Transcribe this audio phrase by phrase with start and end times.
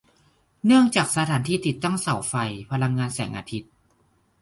[0.65, 2.33] เนื่องจากสถานที่ติดตั้งเสาไฟ
[2.71, 3.71] พลังงานแสงอาทิตย์